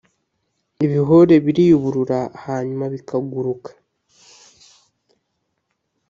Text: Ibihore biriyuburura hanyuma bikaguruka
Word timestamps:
Ibihore 0.85 1.33
biriyuburura 1.45 2.19
hanyuma 2.45 2.85
bikaguruka 2.93 3.71